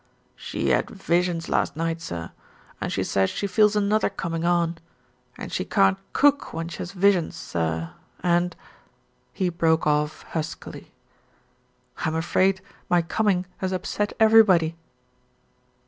[0.35, 2.31] "She had visions last night, sir,
[2.81, 4.79] and she says she feels another coming on,
[5.37, 7.93] and she can't cook when she has visions, sir,
[8.23, 8.55] and"
[9.31, 10.91] He broke off huskily.
[11.99, 14.75] "I'm afraid my coming has upset everybody."